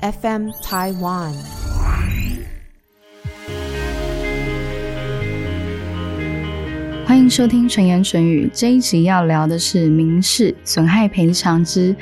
[0.00, 1.32] FM Taiwan。
[7.06, 11.96] 欢迎收听纯言纯语这一集，要聊的是民事损害赔偿之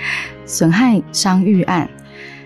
[0.44, 1.88] 损害伤愈案。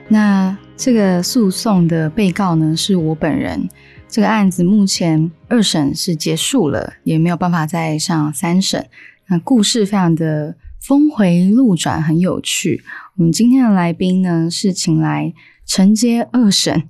[0.09, 3.69] 那这个诉讼的被告呢，是我本人。
[4.07, 8.87] 这个案子目前二审是结束了，也没有办法再上三审。
[9.29, 12.83] 那故事非常的峰回路转，很有趣。
[13.19, 15.35] 我们今天的来宾呢，是请来
[15.67, 16.89] 承接二审、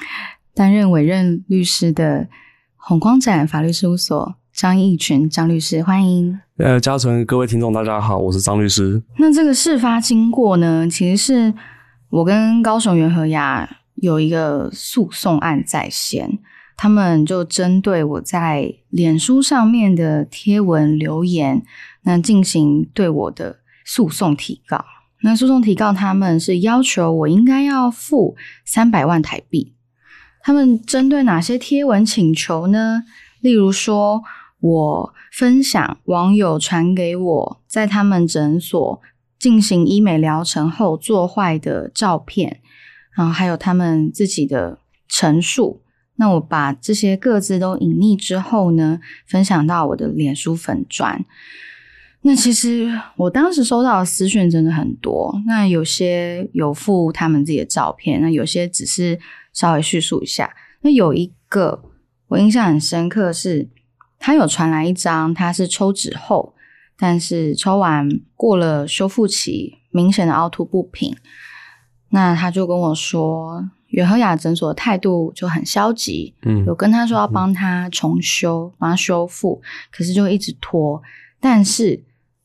[0.54, 2.28] 担任委任律师的
[2.76, 6.38] 红光展法律事务所张义群张律师，欢迎。
[6.58, 9.02] 呃，嘉诚，各位听众，大家好，我是张律师。
[9.16, 11.54] 那这个事发经过呢，其实是
[12.10, 16.38] 我跟高雄元和雅有一个诉讼案在先。
[16.76, 21.62] 他们就针对我在脸书上面的贴文留言，
[22.02, 24.84] 那进行对我的诉讼提告。
[25.22, 29.74] 那诉讼提告他们是要求我应该要付三百万台币。
[30.42, 33.02] 他们针对哪些贴文请求呢？
[33.40, 34.22] 例如说
[34.60, 39.00] 我分享网友传给我在他们诊所
[39.38, 42.60] 进行医美疗程后做坏的照片，
[43.14, 44.78] 然后还有他们自己的
[45.08, 45.82] 陈述。
[46.16, 51.24] 那我把这些各自都隐匿之后呢，分享到我的脸书粉砖。
[52.22, 59.18] 那其实我当时收到的私讯真的很多，那有些有附他们自己的照片，那有些只是
[59.52, 60.54] 稍微叙述一下。
[60.82, 61.82] 那有一个
[62.28, 63.68] 我印象很深刻是，
[64.18, 66.54] 他有传来一张，他是抽脂后，
[66.98, 71.16] 但是抽完过了修复期，明显的凹凸不平。
[72.10, 73.70] 那他就跟我说。
[73.90, 79.60] 远和雅诊所的态度就很消极，嗯，有跟他说要帮他重修、帮他修复，
[79.90, 81.02] 可是就一直拖。
[81.40, 82.00] 但是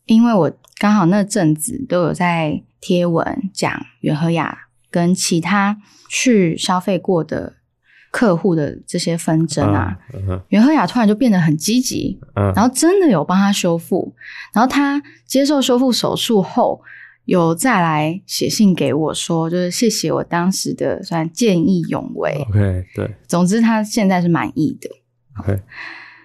[0.06, 5.78] 因为我刚好那阵子都有在贴文讲袁和雅跟其他
[6.10, 7.54] 去消费过的
[8.12, 9.98] 客户的这些纷争啊，
[10.50, 14.14] 远和雅突然就变得很积极，嗯，然后真的有帮他修复，
[14.54, 16.82] 然后他接受修复手术后。
[17.26, 22.46] 有再来写信给我说，就是谢谢我当时的算见义勇为。
[22.52, 24.88] OK，对，总之他现在是满意的。
[25.40, 25.60] OK，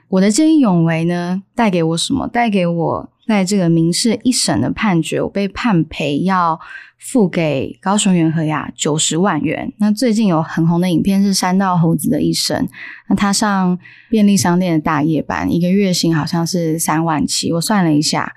[0.09, 2.29] 我的见义勇为呢，带给我什么？
[2.29, 6.59] 带给我在这个民事一审的判决，我被判赔要
[6.99, 9.73] 付给高雄元和雅九十万元。
[9.79, 12.67] 那最近有很红的影片是山道猴子的一生，
[13.09, 17.53] 那他上便利商店的大夜班，一个月薪好像是三万七。
[17.53, 18.35] 我算了一下。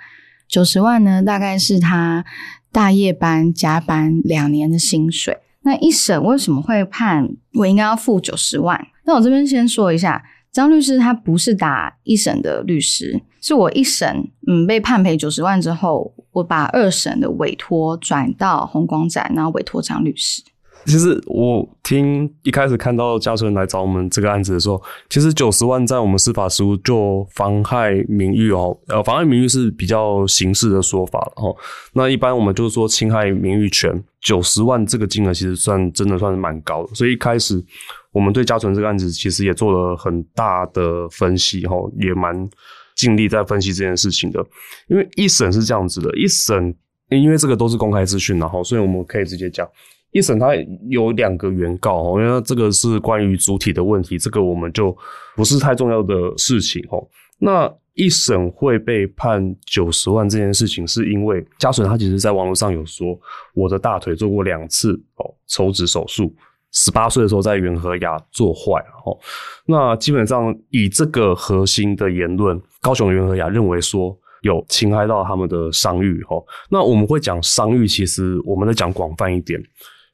[0.47, 2.23] 九十万呢，大概是他
[2.71, 5.39] 大夜班加班两年的薪水。
[5.63, 8.85] 那一审为什么会判我应该要付九十万？
[9.05, 20.43] 那我这边先说一下，张律师他不是打一审的律师，是我一审嗯被判赔九十万之后，我把二审的委托转到红光展，然后委托张律师。
[20.85, 31.55] 其实我听一开始看到嘉纯来找我们这个案子的时候，其实九十万在我们司法实务就妨害名誉哦，呃，妨害名誉是比较形式的说法了哦。
[31.93, 36.93] 那一般我们就是说侵害名誉权，九十万这个金额其实算真的算是蛮高的。
[36.93, 37.63] 所以一开始
[38.13, 42.49] 我们对嘉纯这个案子其实也做了很大的分析哈，也蛮
[42.95, 44.39] 尽力在分析这件事情的。
[44.87, 46.73] 因为一审是这样子的，一审
[47.09, 49.67] 因为这个都是公开资讯然后，所以我们可以直接讲。
[50.11, 50.49] 一审它
[50.89, 54.95] 有两个原告哦，因为这个是关于主体的问题，这个我们就
[55.35, 57.03] 不是太重要的事情哦。
[57.39, 63.19] 那一审会被判九十万这件事情，是因为家属他其实在网络上有说，
[63.55, 66.31] 我的大腿做过两次哦抽脂手术，
[66.73, 68.73] 十八岁的时候在元和牙做坏
[69.05, 69.17] 哦。
[69.65, 76.43] 那基本上以这个核心的言论，高雄元和牙认为说有侵害到他们的商誉哦。
[76.69, 79.61] 那我们会讲商誉，其实我们在讲广泛一点。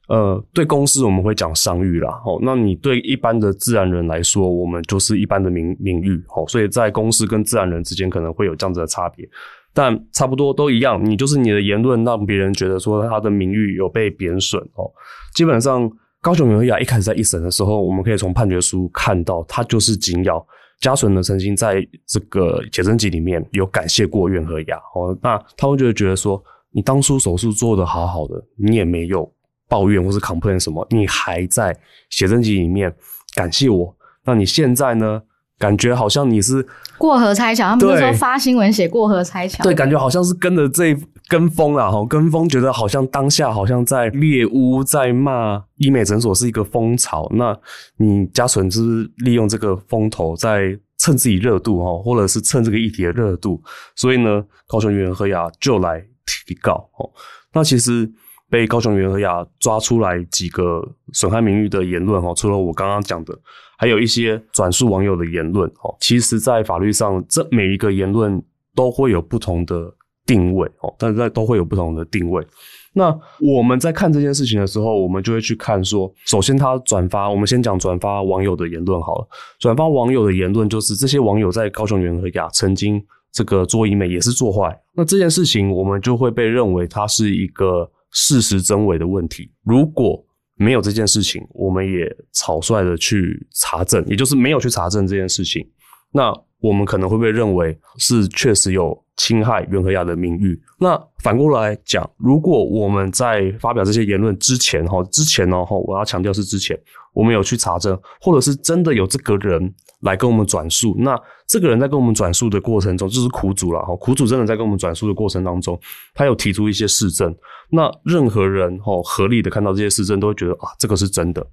[0.08, 9.24] 呃，对公司我们会讲商誉啦，哦，那你对一般的自然人来说，我们就是一般的名名誉，哦，所以在公司跟自然人之间可能会有这样子的差别，
[9.72, 14.90] 但差不多都一样，你就是你的言论让别人觉得说他的名誉有被贬损哦。
[15.32, 15.88] 基本上，
[16.20, 20.46] 高雄元和雅一开始在一审的时候，我们可以从判决书看到，他就是紧咬
[20.80, 29.30] 嘉纯呢曾经在这个写真集里面有感谢过元和雅，哦，那他们就会觉得说，你当初手术做的好好的，你也没有。
[29.70, 31.72] 抱怨或是 complain 什么，你还在
[32.08, 32.92] 写真集里面
[33.36, 35.22] 感谢我，那你现在呢？
[35.60, 36.66] 感觉好像你是
[36.98, 40.96] 过河拆桥，他们那时候发新闻写过河拆桥，对，感觉好像是跟着这
[41.28, 47.56] 跟风啦，哈，跟风，觉得好像当下好像在猎巫，在骂医美诊所是一个风潮，那
[47.98, 53.62] 你嘉纯是利用这个风头在趁自己热度哈，或者是趁这个议题的热度，
[53.94, 57.08] 所以呢，高雄元和雅就来提告哦，
[57.52, 58.10] 那其实。
[58.52, 60.82] 被高雄元和雅抓出来几个
[61.12, 63.32] 损害名誉的言论哦，除了我刚刚讲的，
[63.80, 65.96] 还有一些转述网友的言论哦。
[65.98, 68.42] 其实，在法律上，这每一个言论
[68.74, 69.90] 都会有不同的
[70.26, 72.46] 定位哦，但是都会有不同的定位。
[72.92, 79.28] 那我们在看这件事情的时候，我们就会去看说，首先他转发，我们先讲转发网友的言论好了。
[79.58, 89.50] 转发网友的言论就是这些网友在高雄元和雅曾经这个做医美也是做坏，那这件事情我们就会被认为它是一个事实真伪的问题。
[89.64, 90.22] 如果
[90.60, 95.66] 没有这件事情，我们也草率的去查证，也就是没有去查证这件事情，
[96.12, 99.02] 那我们可能会被认为是确实有。
[99.16, 100.58] 侵害袁和雅的名誉。
[100.78, 106.74] 那反过来讲，如果我们在发表这些言论之前，哈，之前呢，哈，我要强调是之前，
[107.12, 110.96] 我们有去查证，或者是真的有这个人来跟我们转述。
[110.98, 111.20] 那
[111.50, 115.76] 这个人在跟我们转述的过程中，就是苦主了，哈，苦主真的在跟我们转述的过程当中，
[116.14, 117.34] 他有提出一些事证。
[117.70, 121.44] 那任何人，哈，合理的看到这些事证，都会觉得啊，这个是真的。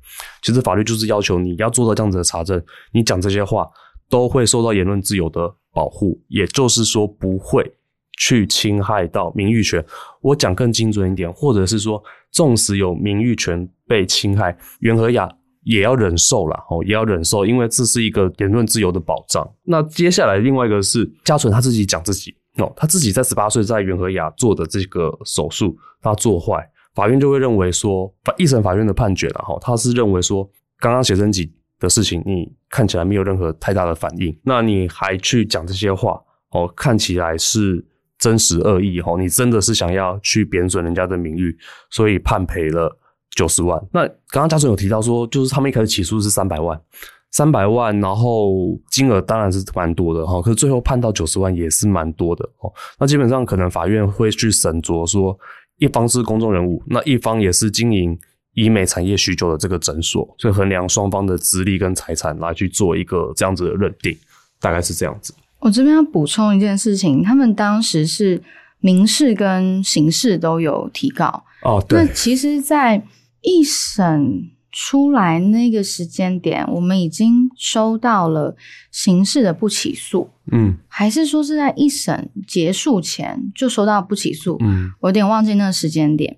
[0.43, 2.63] 其实法律就是要求你要做到这样子的查证，
[2.93, 3.67] 你讲这些话
[4.07, 5.51] 都会受到言论自由的。
[5.73, 7.63] 保护，也就是说不会
[8.17, 9.85] 去侵害到名誉权。
[10.21, 15.29] 我讲更精准一点，或者是说，纵使有名誉权被侵害，袁和雅
[15.67, 19.47] 也要忍受了哦，也要忍受，因为这是一个言论自由的保障。
[19.63, 30.49] 那接下来另外一个是嘉纯他自己讲自己哦，他自己在十八岁在元和雅做的这个手术，他做坏，法院就会认为说，一审法院的判决了哈，他是认为说，
[30.79, 31.51] 刚刚写真集。
[31.79, 36.67] 的事情，你看起来没有任何太大的反应，那你还去讲这些话哦？
[36.75, 37.85] 看起来是
[38.17, 41.55] 真实恶意哦，你真的是想要去贬损人家的名誉，
[41.91, 42.91] 所以判赔了
[43.37, 43.81] 九十万。
[43.93, 46.77] 那刚刚家属有提到说，就是他们一开始起诉是三百万，
[47.31, 52.73] 三百万，然后金额当然是蛮多的哈，可是最后判到九十万也是蛮多的哦。
[52.99, 55.37] 那基本上可能法院会去审酌说，
[55.77, 58.19] 一方是公众人物，那一方也是经营。
[58.53, 64.17] 医美产业许久的这个诊所，所以衡量双方的资历跟财产来去做一个这样子的认定，
[64.59, 65.31] 大概是这样子。
[65.59, 68.41] 我这边要补充一件事情，他们当时是
[68.79, 71.85] 民事跟刑事都有提告哦。
[71.87, 72.99] 对，那其实，在
[73.41, 78.55] 一审出来那个时间点，我们已经收到了
[78.91, 84.57] 刑事的不起诉，嗯，还是说是在一审结束前就收到不起诉？
[84.61, 86.37] 嗯，我有点忘记那个时间点，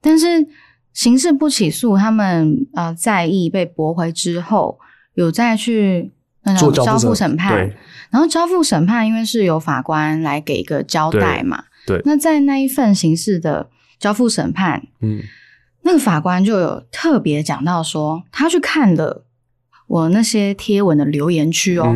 [0.00, 0.46] 但是。
[0.96, 4.78] 刑事不起诉，他们呃在意被驳回之后，
[5.12, 6.10] 有再去
[6.42, 7.54] 那种交付审判，
[8.08, 11.64] 然后交付审判，因为是由法官来给一个交代嘛。
[11.86, 15.20] 对，那在那一份刑事的交付审判，嗯，
[15.86, 19.24] 那个法官就有特别讲到说，他去看了
[19.86, 21.94] 我那些贴文的留言区哦，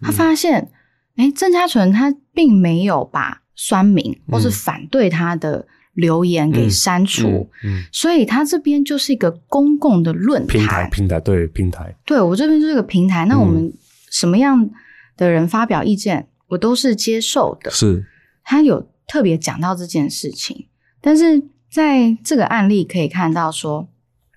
[0.00, 0.70] 他发现，
[1.16, 5.66] 哎，郑家纯他并没有把酸民或是反对他的。
[5.96, 7.48] 留言给删除，
[7.90, 13.24] 所以他这边就是一个公共的论平台，平台对平台，对我这边就是个平台。
[13.24, 13.72] 那我们
[14.10, 14.68] 什么样
[15.16, 17.70] 的人发表意见，我都是接受的。
[17.70, 18.04] 是，
[18.44, 20.66] 他有特别讲到这件事情，
[21.00, 21.42] 但是
[21.76, 23.86] 在这个案例可以看到，说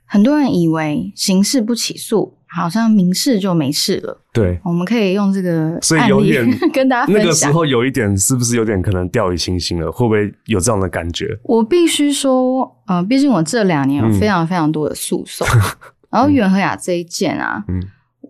[0.06, 2.36] 很多人以为刑事不起诉。
[2.52, 4.22] 好像民事就没事了。
[4.34, 6.44] 对，我们可以用这个所以有点
[6.74, 9.92] 跟大家那个时候有一点，是不是有点可能掉以轻心了？
[9.92, 11.28] 会不会有这样的感觉？
[11.44, 15.48] 我必须说，呃，毕竟我这两年有非常非常多的诉讼，
[16.10, 17.80] 然后袁和雅这一件啊，嗯，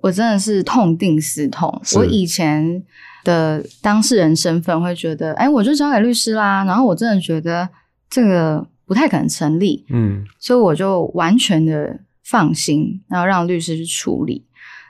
[0.01, 1.81] 我真的是痛定思痛。
[1.95, 2.83] 我以前
[3.23, 6.65] 的当事人身份会觉得，哎，我就交给律师啦。
[6.65, 7.69] 然后我真的觉得
[8.09, 12.01] 这个不太可能成立，嗯，所以我就完全的。
[12.29, 14.45] 放心，然后让律师去处理。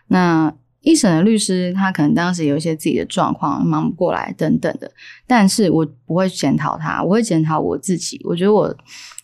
[0.07, 4.91] 那一审的律师他可能当时有一些自己的状况，忙不过来等等的。
[5.25, 8.19] 但是我不会检讨他，我会检讨我自己。
[8.25, 8.75] 我觉得我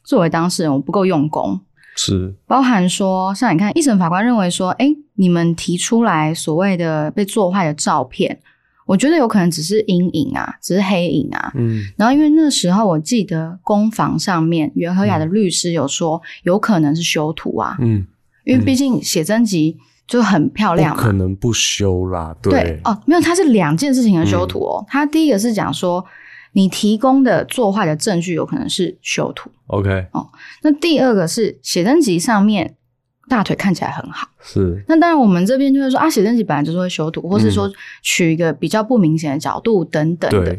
[0.06, 1.60] 作为当事人，我不够用功。
[1.98, 8.40] 是，包含说，像你看，一审法官认为说，哎，你们提出来所谓的被做坏的照片。
[8.86, 11.52] 我觉得有可能只是阴影啊，只是黑影啊。
[11.56, 17.76] 嗯，然后因为那时候我记得公房上面，袁和雅的律师有说有可能是修图啊。
[17.80, 18.06] 嗯，
[18.46, 19.76] 因为毕竟写真集
[20.08, 22.36] 就很漂亮，可能不修啦。
[22.44, 24.86] 对哦，没有，它是两件事情的修图哦。
[24.88, 26.06] 他第一个是讲说
[26.54, 29.50] 你提供的作坏的证据有可能是修图。
[29.68, 30.30] OK，哦，
[30.62, 32.76] 那第二个是写真集上面。
[33.28, 34.84] 大腿看起来很好，是。
[34.88, 40.58] 那当然，我们这边就会说啊，写真集本来就是会修图，或是说取一个比较不明显的角度等等的。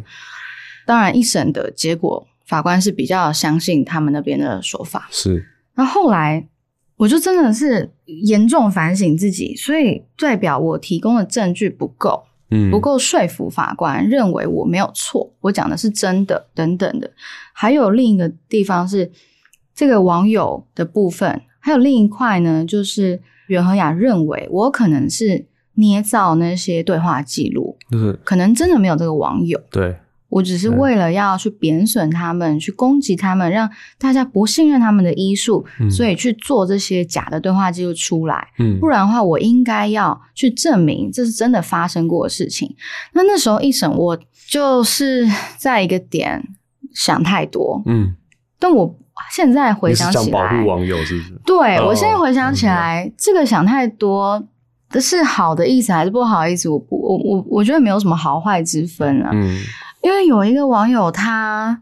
[0.85, 5.09] 当然，一审的结果，法官是比较相信他们那边的说法。
[5.11, 5.47] 是。
[5.75, 6.49] 那后来，
[6.97, 17.13] 我就真的是严重反省自己，所以代表我提供的证据不够，嗯，不够说服法官认为我没有错，我讲的是真的等等的。
[17.53, 19.13] 还有另一个地方是。
[19.79, 25.45] 这个网友的部分，还有另一块呢，就是袁和雅认为我可能是
[25.75, 29.61] 捏造那些对话记录，就是可能真的没有这个网友。
[29.73, 29.97] 对，
[30.29, 33.69] 我只是为了要去贬损他们，去攻击他们，让
[33.99, 38.47] 大家不信任他们的医术，嗯所以去做这些假的对话记录出来。
[38.61, 42.73] 嗯不然的话，我应该要去证明这是真的发生过的事情。
[43.13, 44.17] 那那时候一审，我
[44.49, 45.27] 就是
[45.59, 46.41] 在一个点
[46.95, 48.15] 想太多，嗯，
[48.61, 48.97] 但我
[49.31, 51.33] 现在回想起来想保护，网友是不是？
[51.45, 54.43] 对、哦我现在回想起来，这个想太多
[54.91, 56.69] 的是好的意思还是不好的意思？
[56.69, 59.31] 我不，我我我觉得没有什么好坏之分啊。
[59.33, 59.59] 嗯
[60.03, 61.81] 因为有一个网友他，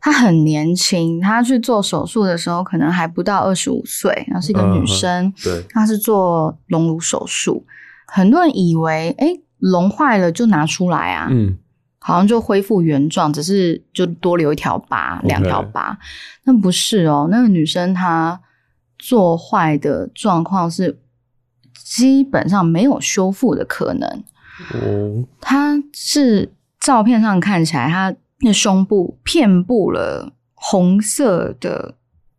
[0.00, 7.64] 他很年轻，他去做手术的时候可能还不到二十五岁，然后是一个嗯女生，对，她是做隆乳手术，
[8.06, 11.56] 很多人以为，哎，隆坏了就拿出来啊，嗯
[12.06, 15.98] 好像就恢复原状，只是就多留一条疤、两条疤，
[16.44, 18.40] 那不是哦，那个女生她
[18.96, 21.00] 做坏的状况是
[21.74, 24.08] 基本上没有修复的可能。
[24.72, 31.95] 哦，她是照片上看起来，她那胸部遍布了红色的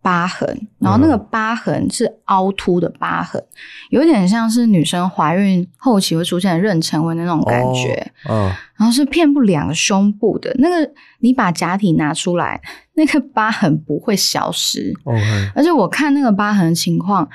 [0.08, 0.48] 疤痕，
[0.80, 3.44] 然后那个疤痕是凹凸的疤痕，
[3.90, 8.10] 有点像是女生怀孕后期会出现的妊娠纹的那种感觉。
[8.30, 12.62] 嗯然后是遍布两个胸部的那个，你把假体拿出来，
[12.94, 14.94] 那个疤痕不会消失。
[15.04, 17.28] ，OK，而且我看那个疤痕的情况，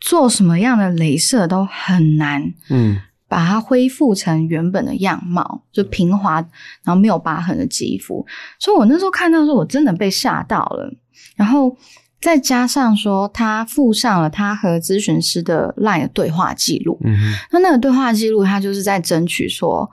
[0.00, 2.96] 做什么样的镭射都很难嗯
[3.28, 6.36] 把它恢复成原本的样貌，就平滑，
[6.84, 8.24] 然后没有疤痕的肌肤。
[8.58, 10.90] 所以我那时候看到的时候，我真的被吓到了。
[11.36, 11.76] 然后
[12.20, 19.90] 再加上说，他附上了他和咨询师的 LINE 的对话记录，嗯哼那那个对话记录，他就是在争取说，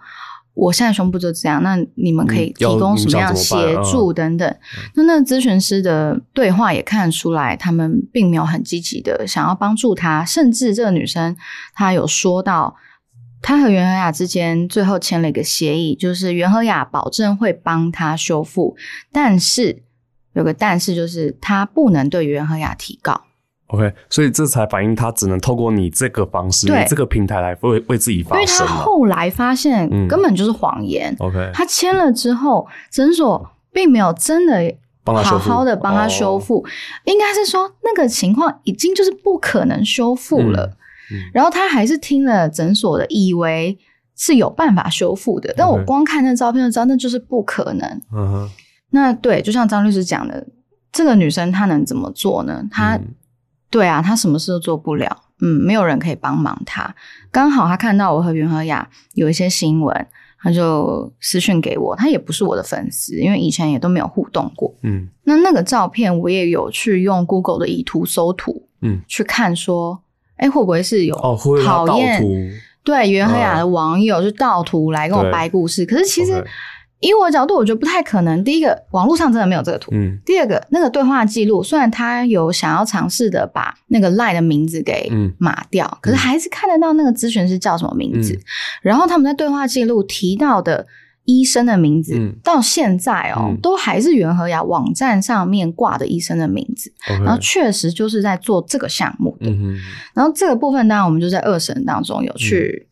[0.53, 3.55] 我现在胸部就这样，那你们可以提供什么样协
[3.91, 4.55] 助等等。
[4.96, 11.36] 那那个咨询师的对话也看得出来，他们并没有很积极的想要帮助他，甚至这个女生
[11.74, 12.75] 她有说到。
[13.39, 18.75] 她和袁和雅之间最后签了一个协议，就是袁和雅保证会帮她修复，
[19.12, 19.84] 但是
[20.38, 23.20] 有个但是，就是他不能对袁和雅提告。
[23.67, 26.79] ，OK，所以这才反映他只能透过你这个方式，对。
[26.79, 28.75] 你这个平台来为为自己因为她发声嘛。
[28.75, 30.08] 后来发现嗯。
[30.08, 36.65] 根本就是谎言，，OK，他签了之后，诊所并没有真的好好的帮他修复，
[37.06, 40.65] 应该是说那个情况已经就是不可能修复了。
[41.12, 41.17] 嗯。
[41.17, 43.77] 嗯然后他还是听了诊所的，以为
[44.17, 47.88] 是有办法修复的，但我光看那照片就知道那就是不可能。
[48.12, 48.50] 嗯哼，
[48.98, 50.46] 那对，就像张律师讲的，
[50.92, 52.63] 这个女生她能怎么做呢？
[52.72, 53.08] 她、嗯
[53.70, 56.96] 对啊，她什么事都做不了，嗯，没有人可以帮忙她。
[57.30, 60.08] 刚好她看到我和袁和雅有一些新闻，
[60.42, 61.96] 她就私讯给我。
[61.96, 64.74] 她也不是我的粉丝，因为以前也都没有互动过。
[64.84, 70.00] 嗯那那个照片我也有去用 Google 的以图搜图嗯，去看，说，
[70.38, 71.16] 哎，会不会是有
[71.66, 72.27] 讨厌图？
[72.86, 75.86] 对袁和雅的网友就盗图来跟我对掰故事？
[75.86, 76.42] 可是其实
[77.00, 78.44] 以我的角度，我觉得不太可能。
[78.44, 79.92] 第一个，网络上真的没有这个图。
[79.94, 88.34] 嗯第二个，那个对话记录，虽然他有想要尝试的把那个赖的名字给嗯码掉，可是还是看得到那个咨询师叫什么名字。
[88.34, 88.42] 嗯
[88.82, 90.88] 然后他们在对话记录提到的
[91.25, 96.92] 医生的名字，嗯到现在哦，嗯都还是袁和雅网站上面挂的医生的名字。
[97.06, 99.50] 然后确实就是在做这个项目的。
[99.50, 99.77] 嗯，
[100.16, 102.88] 然后这个部分，当然我们就在二审当中有去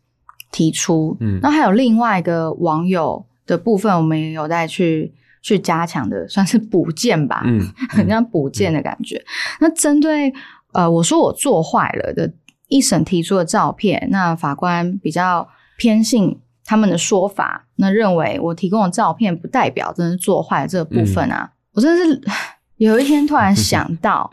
[0.51, 1.17] 提出。
[1.21, 9.23] 嗯然后还有另外一个网友的部分，我们也有在去去加强的，算是补件吧，嗯，很像补件的感觉。
[9.59, 10.33] 那针对
[10.73, 12.31] 呃我说我做坏了的
[12.67, 15.47] 一审提出的照片，那法官比较
[15.77, 22.21] 偏信他们的说法，那认为我提供的照片不代表真的做坏了这个部分啊，我真的是
[22.77, 24.31] 有一天突然 想到。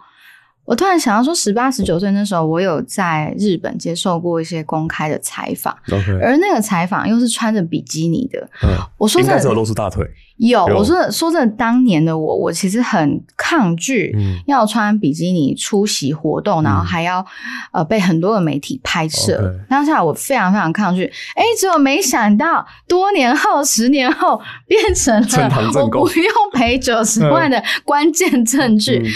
[0.64, 5.76] 我突然想到说，十八、十九岁那时候，我有在日本接受过一些公开的采访
[6.20, 8.48] 而那个采访又是穿着比基尼的。
[8.62, 10.08] 嗯，我说真的应该只有露出大腿，
[10.48, 10.78] 有，有。
[10.78, 14.38] 我说说真的，当年的我，我其实很抗拒嗯。
[14.46, 16.84] 要穿比基尼出席活动，然后嗯。
[16.84, 17.24] 还要
[17.72, 19.54] 呃被很多的媒体拍摄。
[19.68, 28.98] 当下我非常非常抗拒，哎，结果没想到多年后、十年后变成了我不用赔九十万的关键证据。
[28.98, 29.10] 嗯。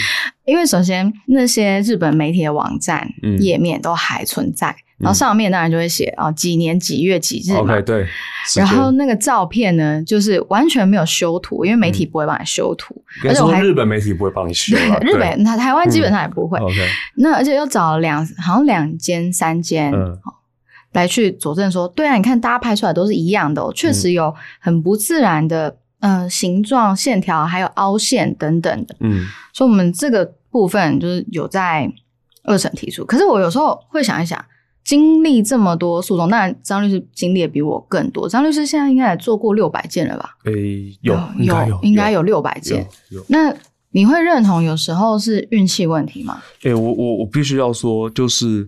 [0.45, 3.37] 因为首先那些日本媒体的网站嗯。
[3.41, 7.59] 页面都还存在，然后上面当然就会写哦几年几月几日嘛。
[7.59, 8.07] OK，对，
[8.55, 16.57] 然后那个照片呢，就是完全没有修图，因为媒体不会帮你修图，而且我还日本媒体不会帮你修对 日本那台湾基本上也不会。
[16.59, 16.87] 对 OK，
[17.17, 20.33] 那而且又找了两好像两间三间、嗯哦
[20.93, 28.95] 来去佐证说，对啊，你看大家拍出来都是一样的、哦，确实有很不自然的呃形状、线条，还有凹陷等等的。
[29.01, 31.87] 嗯所以我们这个部分就是有在
[32.45, 33.05] 二审提出。
[33.05, 34.43] 可是我有时候会想一想，
[34.87, 38.29] 经历这么多诉讼，当然张律师经历的比我更多。
[38.29, 40.37] 张律师现在应该也做过六百件了吧？
[40.45, 42.87] 诶、有有有应该有六百件。
[43.27, 43.53] 那
[43.91, 46.41] 你会认同有时候是运气问题吗？
[46.63, 48.65] 诶、我我我必须要说，就是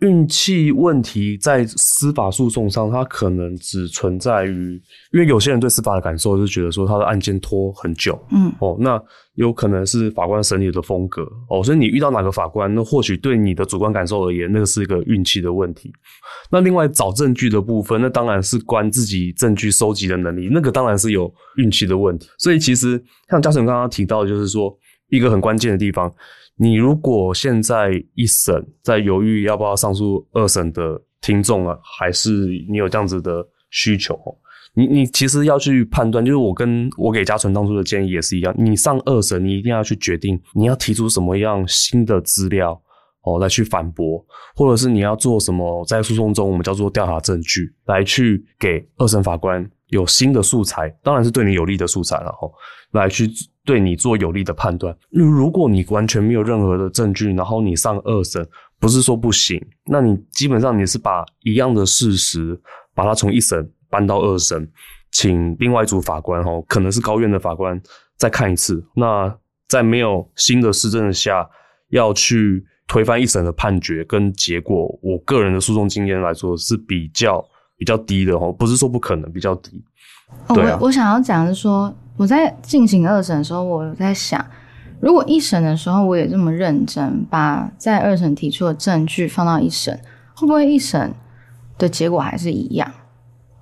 [0.00, 4.80] 运气问题在司法诉讼上，它可能只存在于，
[5.12, 9.00] 因为有些人对司法的感受就觉得说他的案件拖很久，嗯哦，那
[9.34, 15.92] 有可能是法官审理的风格哦，所以你遇到哪个法官，那或许对你的主观感受而言，那个是一个运气的问题。
[16.50, 22.26] 那另外找证据的部分，那当然是关自己证据收集的能力，那个当然是有运气的问题。
[22.38, 24.74] 所以其实像嘉诚刚刚提到的，就是说
[25.10, 26.10] 一个很关键的地方，
[26.62, 34.14] 你如果现在一审在犹豫要不要上诉二审的听众啊，还是你有这样子的需求，
[34.74, 42.78] 你你其实要去判断，就是我跟我给嘉纯当初的建议也是一样，你上二审，你一定要去决定你要提出什么样新的资料
[43.22, 44.22] 哦来去反驳，
[44.54, 52.46] 或者是你要做什么在诉讼中我们叫做调查证据来去给二审法官有新的素材，当然是对你有利的素材了哈，
[52.92, 53.26] 来去
[53.70, 54.92] 对你做有利的判断。
[55.10, 58.44] 如果你完全没有任何的证据，然后你上二审，
[58.80, 62.60] 不是说不行，那你基本上你是把一样的事实，
[62.96, 64.68] 把它从一审搬到二审，
[65.12, 67.80] 请另外一组法官哈，可能是高院的法官
[68.16, 68.84] 再看一次。
[68.96, 69.32] 那
[69.68, 71.48] 在没有新的施证下，
[71.90, 77.40] 要去推翻一审的判决跟结果，我个人的诉讼经验来说是比较
[77.78, 79.80] 比较低的哈，不是说不可能，比较低。
[80.48, 84.44] 哦，对啊我我想要讲的是说，我在进行二审的时候，我在想，
[85.00, 89.98] 如果一审的时候我也这么认真，把在二审提出的证据放到一审，
[90.34, 91.14] 会不会一审
[91.78, 92.92] 的结果还是一样？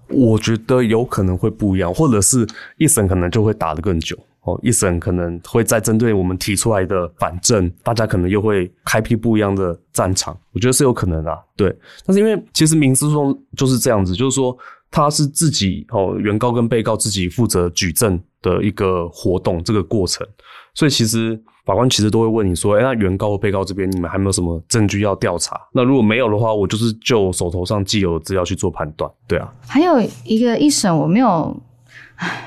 [0.09, 2.45] 我觉得有可能会不一样，或者是
[2.79, 11.73] 一审可能就会打得更久哦，一审可能会再针对我们提出来的反证，大家可能又会开辟不一样的战场，我觉得是有可能的、对。
[12.05, 14.57] 但是因为其实民事诉讼就是这样子，就是说
[14.91, 20.27] 他是自己哦，原告跟被告自己负责举证的一个活动，这个过程，
[20.75, 25.61] 所以其实法官其实都会问你说，哎、那原告或被告这边你们还没有什么证据要调查？
[25.73, 29.53] 那如果没有的话，我就是就手头上既有的资料去做判断，对啊。
[29.67, 31.55] 还有一个一审我没有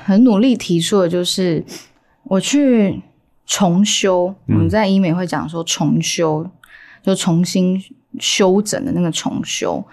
[0.04, 1.64] 很努力提出的，就是
[2.24, 3.00] 我去
[3.46, 6.44] 重修，我们在医美会讲说重修，
[7.04, 7.80] 就重新
[8.18, 9.84] 修整的那个重修。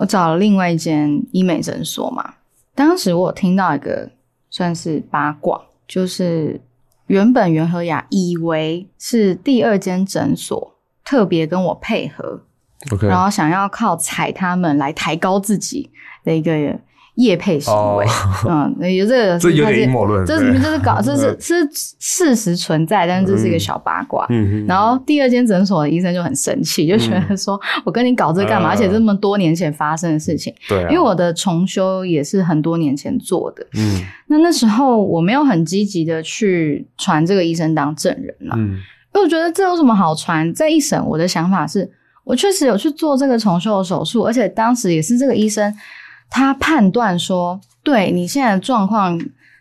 [0.00, 2.34] 我找了另外一间医美诊所嘛，
[2.74, 4.10] 当时我听到一个
[4.50, 6.60] 算是八卦，就是
[7.06, 12.42] 原本袁和雅以为是第二间诊所特别跟我配合
[13.08, 15.90] 然后想要靠踩他们来抬高自己
[16.22, 16.78] 的一个
[17.18, 18.06] 业配行为，
[18.48, 20.52] 嗯，有这个 这有点阴谋论这对。
[20.60, 24.24] 这是搞，这是是事实存在，但是这是一个小八卦。
[24.28, 24.64] 嗯。
[24.66, 28.68] 然后第二间诊所的医生就很生气，就觉得说我跟你搞这干嘛？
[28.68, 28.70] 嗯。
[28.70, 33.66] 而且这么多年前发生的事情，对、啊，因为我的重修也是很多年前做的。
[33.74, 34.00] 嗯。
[34.28, 38.78] 那那时候我没有很积极的去传这个医生当证人啦，嗯。
[39.14, 40.54] 因为我觉得这有什么好传？
[40.54, 41.90] 在一审，我的想法是
[42.22, 45.74] 我确实有去做这个重修的手术，而且当时也是这个医生
[46.30, 49.18] 他判断说，对你现在的状况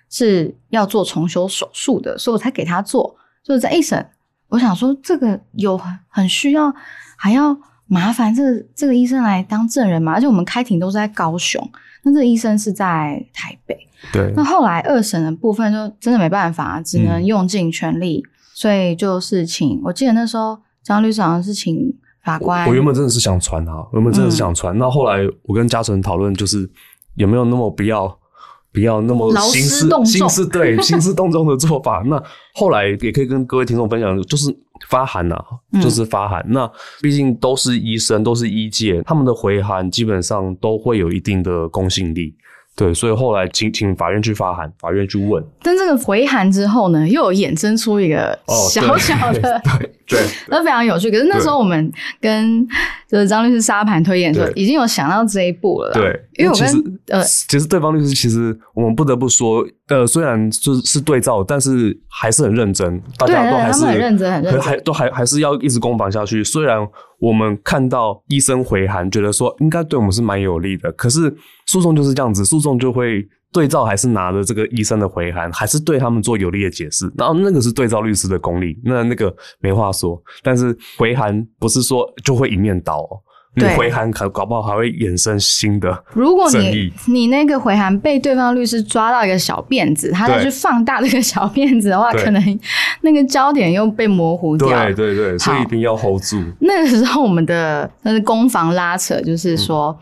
[0.09, 3.15] 是要做重修手术的，所以我才给他做。
[3.43, 4.05] 就是在一审，
[4.49, 6.73] 我想说这个有很很需要，
[7.15, 10.11] 还要麻烦这个这个医生来当证人嘛？
[10.13, 11.65] 而且我们开庭都是在高雄，
[12.03, 13.77] 那这个医生是在台北。
[14.11, 24.77] 对那后来二审的部分就真的没办法，只能用尽全力，所以就是请，我记得那时候张律师好像是请法官，我原本真的是想传啊，我原本真的是想传。
[24.77, 26.69] 那、后来我跟嘉诚讨论，就是
[27.15, 28.19] 有没有那么不要
[28.73, 32.03] 不要那么劳兴师师动众兴师对 兴师动众的做法。
[32.05, 32.21] 那
[32.53, 34.53] 后来也可以跟各位听众分享，就是
[34.89, 36.45] 发函呐、嗯就是发函。
[36.49, 36.69] 那
[37.01, 42.35] 毕竟都是医生，都是医界，他们的回函基本上都会有一定的公信力。
[42.75, 45.43] 对，所以后来请请法院去发函，法院去问。
[45.63, 49.59] 但这个回函之后呢，又有衍生出一个哦小小的，
[50.07, 51.11] 对， 那非常有趣。
[51.11, 51.91] 可是那时候我们
[52.21, 52.65] 跟
[53.09, 55.91] 就是张律师沙盘推演的时候，已经有想到这一步了。
[55.93, 66.43] 对，因为我跟其实呃其实对方律师其实我们不得不说，呃，虽然就是是对照，但是还是很认真，大家都还是很认真很认真还都还还是要一直攻防下去。
[66.43, 66.79] 虽然
[67.19, 73.27] 我们看到医生回函，觉得说应该对我们是蛮有利的，可是诉讼就是这样子，诉讼就会。
[73.51, 80.21] 对照还是拿着这个医生的回函，还是对他们做有利的解释，然后那个是对照律师的功力，那那个没话说。
[80.43, 83.19] 但是回函不是说就会一面倒、哦，
[83.55, 86.03] 你回函可搞不好还会衍生新的。
[86.13, 92.59] 如果你你那个回函被对方律师抓到一个小辫子，他再去放大这个小辫子的话，可能
[93.01, 94.67] 那个焦点又被模糊掉。
[94.67, 96.37] 对对对，所以一定要 hold 住。
[96.59, 99.97] 那个时候我们的那是攻防拉扯，就是说、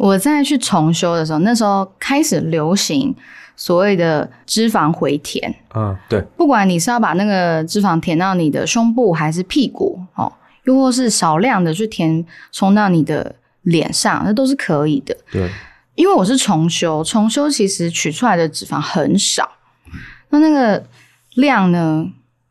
[0.00, 3.14] 我在去重修的时候，那时候开始流行
[3.54, 10.32] 所谓的脂肪回填，嗯，对，不管你是要把那个脂肪填到你的胸部还是屁股哦，
[10.64, 15.14] 又或是少量的去填充到你的脸上，那都是可以的。
[15.30, 15.50] 对，
[15.96, 19.46] 因为我是重修，重修其实取出来的脂肪很少，
[20.30, 20.82] 那那个
[21.34, 22.06] 量呢，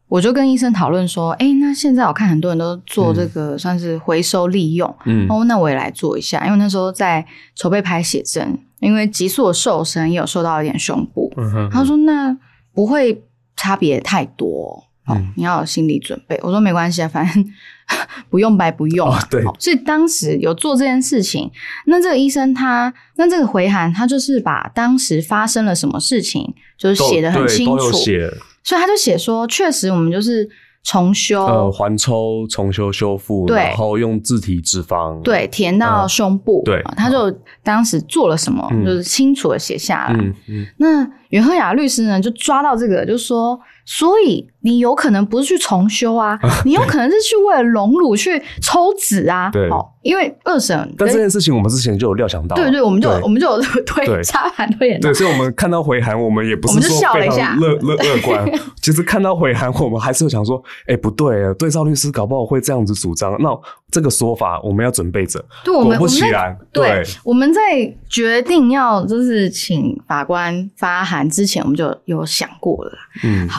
[0.10, 5.28] 我就跟医生讨论说，哎、那现在我看很多人都做这个算是回收利用，嗯。
[5.30, 7.24] 哦，那我也来做一下，因为那时候在
[7.56, 12.36] 筹备拍写真，因为急速的瘦身也有瘦到一点胸部，嗯哼，他说那
[12.74, 13.24] 不会
[13.56, 14.84] 差别太多。
[15.06, 15.32] 哦，嗯。
[15.38, 16.40] 你要有心理准备。
[16.42, 17.46] 我说没关系啊，反正
[18.30, 19.44] 不用白不用对。
[19.44, 21.52] 哦所以当时有做这件事情，
[21.86, 28.32] 那这个医生他那这个回函，他就是把当时发生了什么事情，就是都写的很清楚，写，
[28.64, 30.48] 所以他就写说，确实我们就是
[30.84, 37.30] 重修，呃，环抽、重修、修复，对然后用自体脂肪，，对，填到嗯胸部，对啊他就
[37.64, 40.14] 当时做了什么，嗯就是清楚的写下来。
[40.14, 43.60] 嗯嗯，那袁鹤雅律师呢，就抓到这个，就说，
[43.92, 58.48] 所以你有可能不是去重修啊，你有可能是去为了荣辱去抽脂啊，对哦，因为二审但这件事情我们之前就有料想到，对对，我们就我们就有推 对沙盘推演对，所以我们看到回函，我们也不我们就是说非笑了一下常乐乐乐观。
[58.80, 63.36] 其实看到回函，我们还是会想说，哎、不对，对赵律师搞不好会这样子主张。
[63.40, 63.50] 那
[63.90, 65.44] 这个说法我们要准备着。
[65.66, 67.60] 对我们果不其然，对，我们在
[68.08, 72.98] 决定要就是请法官发函之前，我们就有想过了啦。
[73.24, 73.50] 嗯，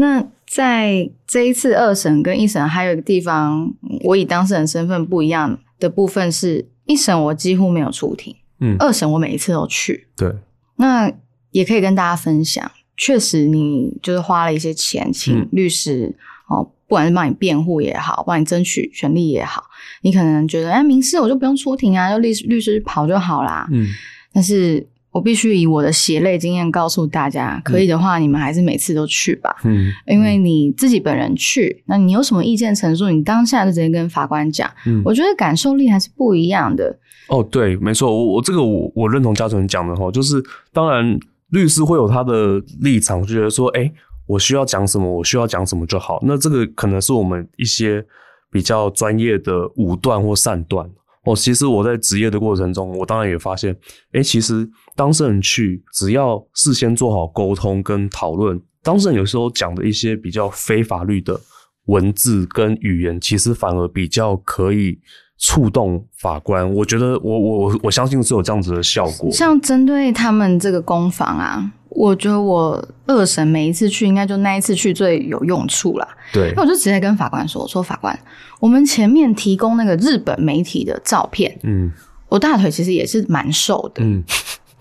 [0.00, 10.08] 那在这一次二审跟一审还有一个地方，嗯我以当事人身份不一样的部分是，一审我几乎没有出庭，嗯二审我每一次都去。
[10.16, 10.34] 对，
[10.76, 11.12] 那
[11.50, 16.16] 也可以跟大家分享，确实你就是花了一些钱请嗯律师、
[16.48, 19.64] 哦，不管是帮你辩护也好，帮你争取权利也好，
[20.00, 23.68] 你可能觉得哎，民事我就不用出庭啊，就律师律师跑就好啦。
[23.70, 23.86] 嗯，
[24.32, 29.56] 但是我必须以我的血泪经验告诉大家，可以的话，你们还是每次都去吧。
[29.64, 34.70] 嗯，因为你自己本人去，那你有什么意见陈述，你当下就直接跟法官讲。
[34.86, 36.96] 嗯我觉得感受力还是不一样的。
[37.28, 40.42] 哦，对，没错，我我这个我我认同嘉纯讲的哈，就是
[40.72, 41.18] 当然
[41.50, 43.90] 律师会有他的立场，就觉得说，哎、
[44.26, 46.20] 我需要讲什么，我需要讲什么就好。
[46.22, 48.04] 那这个可能是我们一些
[48.50, 50.88] 比较专业的武断或善断。
[51.30, 53.76] 哦，其实我在职业的过程中，我当然也发现，
[54.12, 61.40] 哎、其实当事人去，只要事先做好沟通跟讨论，当事人有时候讲的一些比较非法律的
[61.86, 64.98] 文字跟语言，其实反而比较可以
[65.38, 66.68] 触动法官。
[66.74, 69.30] 我觉得我我我我相信是有这样子的效果。
[69.30, 76.08] 像针对他们这个攻防啊，我觉得我二审每一次去，应该就那一次去最有用处啦。
[76.32, 78.18] 对因为，我就直接跟法官说：“我说法官，
[78.60, 81.92] 我们前面提供那个日本媒体的照片，嗯
[82.28, 84.22] 我大腿其实也是蛮瘦的，嗯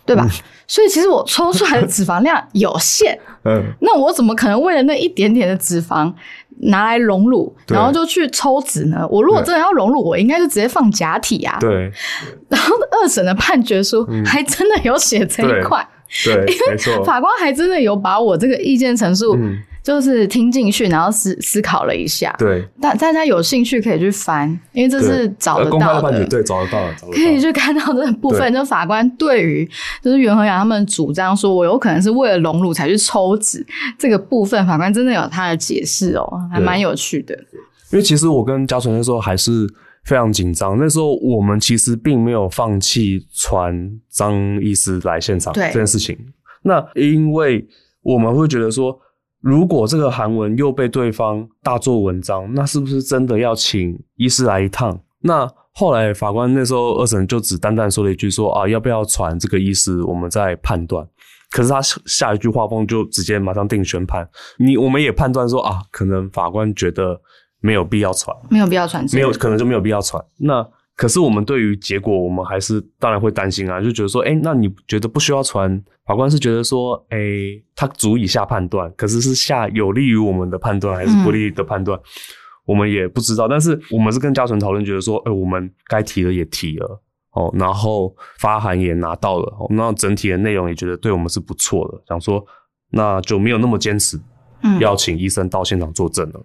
[0.06, 0.28] 对吧？
[0.67, 6.13] 所以其实我抽出来的脂肪量有限， 嗯，那我怎么可能为了那一点点的脂肪
[6.62, 9.08] 拿来隆乳，然后就去抽脂呢？
[9.10, 11.58] 我如果真的要隆乳，我应该就直接放假体啊。
[11.60, 11.91] 对
[12.50, 15.88] 然后二审的判决书还真的有写这一块，
[16.26, 17.04] 对，没错。
[17.04, 22.36] 法官还真的有把我这个意见陈述嗯，就是听进去，然后思思考了一下。
[22.39, 27.17] 对，大大家有兴趣可以去翻，因为这是找得到的，对，找得到了，找得到。
[27.17, 29.69] 可以去看到这个部分，就法官对于
[30.02, 33.65] 就是袁和阳他们主张说，我有可能是为了荣辱才去抽脂
[33.98, 36.65] 这个部分，法官真的有他的解释哦，还对。
[36.65, 37.36] 蛮有趣的。
[37.91, 39.67] 因为其实我跟嘉纯那时候还是
[40.06, 46.18] 非常紧张，那时候我们其实并没有放弃传张医师来现场对这件事情。
[46.64, 47.66] 那因为
[48.02, 48.98] 我们会觉得说，
[49.42, 55.00] 如果这个韩文又被对方大做文章，那是不是真的要请医师来一趟？
[55.22, 61.08] 那后来法官那时候二审就只淡淡说了一句说啊，要不要传这个医师，我们再判断。
[61.52, 67.20] 可是他下一句话锋就直接马上定宣判，你我们也判断说啊，可能法官觉得
[67.60, 70.24] 没有必要传，没有必要传没有可能就没有必要传。
[70.38, 75.82] 那可是我们对于结果，我们还是当然会担心啊，就觉得说，哎、那你觉得不需要传？
[76.06, 77.17] 法官是觉得说，哎、
[77.76, 82.00] 他足以下判断，可是是下有利于我们的判断，还是不利的判断，
[82.65, 83.48] 我们也不知道。
[83.48, 87.02] 但是我们是跟嘉纯讨论，觉得说，哎、我们该提的也提了。
[87.32, 92.43] 哦，然后发函也拿到了，哦，那整体的内容也觉得对我们是不错的，想说
[92.89, 94.19] 那就没有那么坚持
[94.63, 96.43] 嗯要请医生到现场作证了。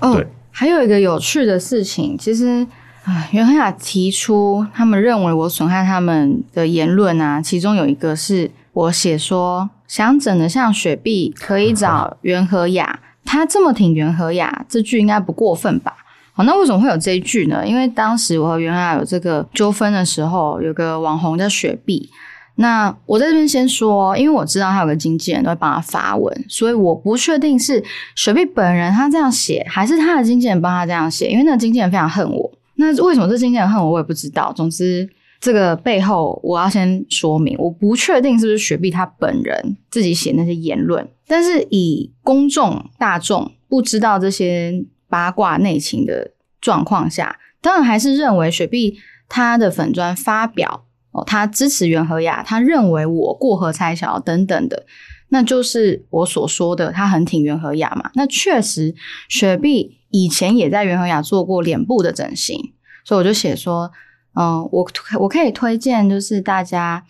[0.00, 2.66] 哦对，还有一个有趣的事情，其实
[3.04, 15.94] 啊，袁和雅提出他们认为我损害他们的言论啊，其中有一个是我写说想整的像雪碧，可以找袁和雅，他这么挺袁和雅，这句应该不过分吧？
[16.32, 17.66] 好，那为什么会有这一句呢？
[17.66, 22.10] 因为当时我和袁和雅有这个纠纷的时候，有个网红叫雪碧。
[22.58, 31.28] 那我在这边先说，因为我知道他有个经纪人都会帮他发文，所以我不确定是雪碧本人他这样写，还是他的经纪人帮他这样写。
[31.30, 34.50] 因为那个经纪人非常恨我，那为什么这经纪人恨我，我也不知道。
[34.54, 35.06] 总之，
[35.38, 48.96] 这个背后我要先说明，我不确定是不是雪碧他本人自己写那些言论，但是以公众大众不知道这些八卦内情的状况下，当然还是认为雪碧
[49.28, 50.85] 他的粉砖发表。
[51.24, 54.84] 他支持袁和雅，他认为我过河拆桥等等的，
[55.28, 58.10] 那就是我所说的，他很挺袁和雅嘛。
[58.14, 58.94] 那确实，
[59.28, 62.72] 雪碧以前也在袁和雅做过脸部的整形，
[63.04, 63.90] 所以我就写说，
[64.34, 64.86] 嗯，我
[65.20, 67.04] 我可以推荐，就是大家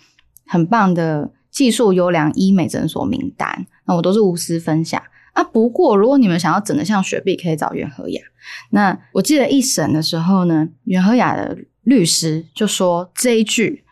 [0.47, 5.43] 很棒的技术优良医美诊所名单，那我都是无私分享啊。
[5.43, 8.21] 不过，如果你们想要整的像雪碧，可以找袁和雅。
[8.71, 13.85] 那我记得一审的时候呢，袁和雅的律师就说这一句。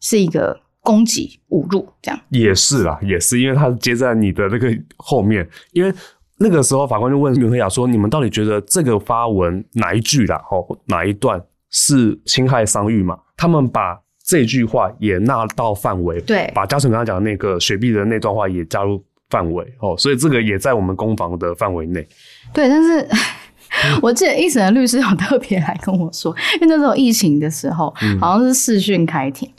[0.00, 5.92] 是一个攻击、侮辱，这样也是啦，也是，因为他接在你的那个后面，因为
[6.38, 10.42] 那个时候法官就问袁和雅说：“你们到底觉得这个发文哪一句啦？
[10.50, 22.00] 哦，哪一段是侵害商誉嘛？”他们把这句话也纳到范围，对，把嘉诚刚刚讲的那个雪碧的那段话也加入范围哦，所以这个也在我们攻防的范围内。
[22.54, 23.06] 对，但是
[24.00, 29.50] 我记得一审的律师有特别来跟我说，因为那时候疫情的时候，好像是视讯开庭。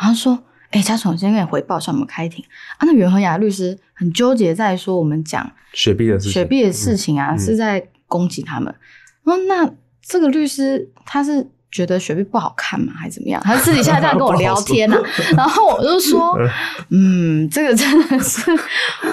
[0.00, 0.38] 然后说
[0.72, 2.42] ：“哎，嘉纯，我先跟你回报一下我们开庭
[2.78, 8.74] 啊。”那袁和雅律师很纠结，在说我们讲雪碧的事情，雪碧的事情啊，是在攻击他们。
[9.24, 9.70] 哦，那
[10.02, 12.94] 这个律师他是觉得雪碧不好看吗？
[12.96, 13.42] 还是怎么样？
[13.44, 14.96] 他私底下这样跟我聊 天呢。
[15.36, 16.34] 然后我就说
[16.88, 18.50] ：“嗯，这个真的是。”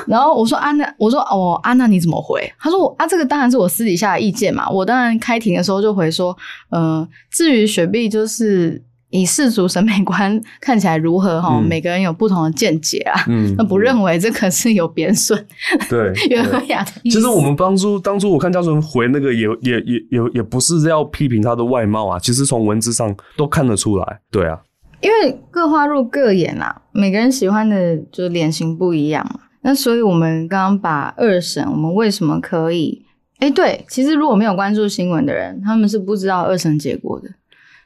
[0.07, 4.69] 然后我说：“安娜，我说哦，安娜你怎么回？”他说：“我啊，这个当然是我私底下的意见嘛。
[4.69, 6.35] 我当然开庭的时候就回说，
[6.69, 11.61] 呃，至于雪碧就是。”以世俗审美观 看起来如何哈？
[11.61, 13.23] 每个人有不同的见解啊。
[13.27, 15.45] 嗯，那不认为这可是有贬损。
[15.89, 17.17] 对， 袁和雅的意思。
[17.17, 24.19] 其实我们当初当初我看教授回那个也也也也也不是要批评他的外貌啊，其实从文字上都看得出来。
[24.29, 24.59] 对啊，
[25.01, 29.41] 因为各花入各眼啦，每个人喜欢的就脸型不一样嘛。
[29.61, 33.05] 那所以我们刚刚把二审，我们为什么可以？
[33.39, 37.29] 哎，对，其实如果没有关注新闻的人，他们是不知道二审结果的。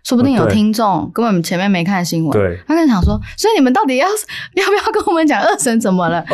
[0.03, 4.07] 说不定有听众根本前面没看新闻，对，他可能想说，所以你们到底要
[4.55, 6.25] 要不要跟我们讲二审怎么了？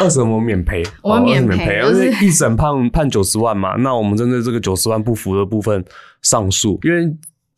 [0.00, 3.76] 二审我们免赔，我们免赔，就是一审判判九十万嘛。
[3.76, 5.82] 那我们针对这个九十万不服的部分
[6.22, 7.10] 上诉，因为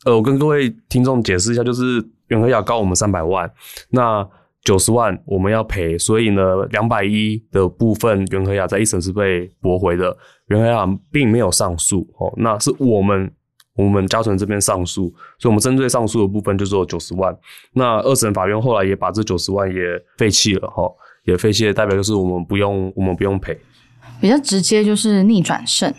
[0.05, 3.51] 呃，我跟各位听众解释一下，就是袁和雅告我们三百万，
[3.89, 4.25] 那
[4.63, 10.15] 九十万我们要赔，所以呢，两百一的部分袁和雅在一审是被驳回的，
[10.47, 13.29] 袁和雅并没有上诉哦，那是我们。
[13.77, 15.07] 我们嘉诚这边上诉，
[15.39, 17.33] 所以我们针对上诉的部分就只有九十万。
[17.73, 19.81] 那二审法院后来也把这九十万也
[20.17, 20.83] 废弃了，哈，
[21.25, 23.57] 也废弃，代表就是我们不用，我们不用赔。
[24.19, 25.93] 比较直接就是逆转胜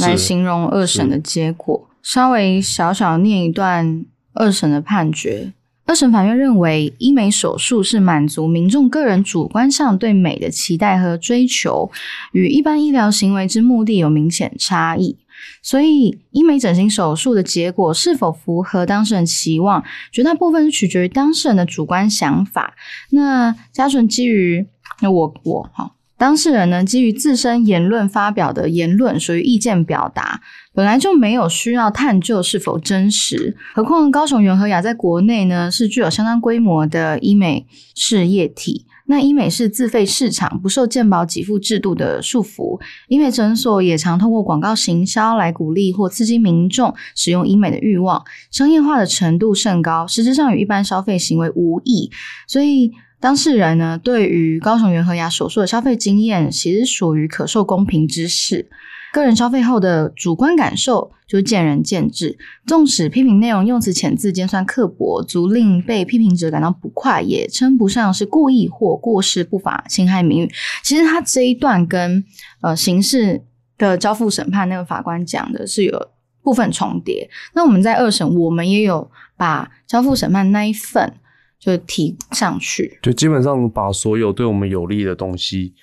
[0.00, 1.88] 来形容二审的结果。
[2.02, 5.54] 稍微小小念一段二审的判决。
[5.86, 11.90] 二审法院认为，医美手术是满足民众个人主观上对美的期待和追求，
[12.32, 15.16] 与一般医疗行为之目的有明显差异。
[15.62, 22.74] 所以，医美整形手术的结果是否符合当事人期望，绝大部分是取决于当事人的主观想法。
[23.10, 24.66] 那嘉纯基于
[25.00, 30.40] 那我我哈，当事人呢基于自身言论发表的言论属于意见表达，
[30.72, 33.56] 本来就没有需要探究是否真实。
[33.74, 38.86] 何况高雄元和雅在国内呢是具有相当规模的医美事业体。
[39.06, 42.80] 那医美是自费市场，不受健保给付制度的束缚。
[43.08, 52.10] 医美诊所也常通过广告行销来鼓励或刺激民众使用医美的欲望，商业化的程度甚高，实质上与一般消费行为无异。
[52.46, 52.92] 所以
[53.24, 58.68] 当事人呢，对于高雄元和牙手术的消费经验，其实属于可受公平之事。
[59.14, 70.50] 个人消费后的主观感受就见仁见智，纵使批评内容用词遣字尖酸刻薄，足令被批评者感到不快，也称不上是故意或过失不法侵害名誉。
[70.82, 72.22] 其实他这一段跟
[72.60, 73.42] 呃刑事
[73.78, 76.08] 的交付审判那个法官讲的是有
[76.42, 77.30] 部分重叠。
[77.54, 81.14] 那我们在二审，我们也有把交付审判那一份
[81.64, 85.74] 就提上去，就基本上把所有对我们有利的东西。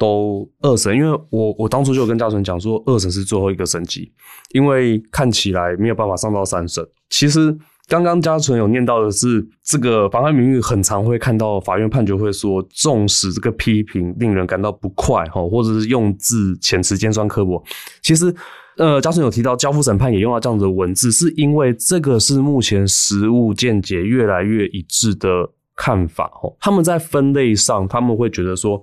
[0.00, 4.08] 都二审，因为我我当初就跟嘉纯讲说，二审是最后一个审级，
[4.52, 6.86] 因为看起来没有办法上到三审。
[7.10, 7.52] 其实
[7.88, 17.60] 刚刚嘉纯有念到的是，这个妨害名誉很常会看到法院判决会说，纵使这个批评令人感到不快哈，或者是用字遣词尖酸刻薄，
[18.00, 18.32] 其实。
[18.78, 25.28] 呃，嘉顺有提到交付审判也用到这样的文字，是因为这个是目前实务见解越来越一致的
[25.74, 26.56] 看法哦。
[26.60, 28.80] 他们在分类上，他们会觉得说，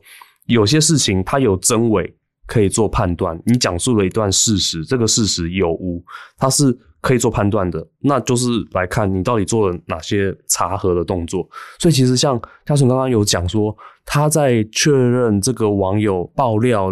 [0.47, 2.13] 有些事情它有真伪
[2.45, 3.41] 可以做判断。
[3.45, 6.03] 你讲述了一段事实，这个事实有无，
[6.37, 7.81] 它是可以做判断的。
[8.01, 11.47] 那就是来看你到底做了哪些查核的动作。
[11.79, 13.73] 所以其实像嘉顺刚刚有讲说，
[14.05, 16.91] 他在确认这个网友爆料。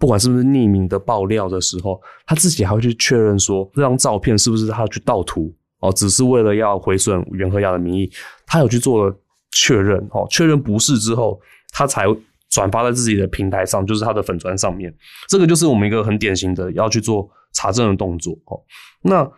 [0.00, 8.10] 不管是不是匿名的爆料的时候，他自己还会去确认说这张照片是不是他去盗图哦，只是为了要毁损袁和雅的名义，
[8.46, 9.14] 他有去做了
[9.52, 11.38] 确认哦，确认不是之后，
[11.70, 12.06] 他才
[12.48, 14.92] 转发在自己的平台上，就是他的粉砖上面。
[15.28, 18.58] 这个就是我们一个很典型的要去做查证的动作哦。
[19.02, 19.30] 那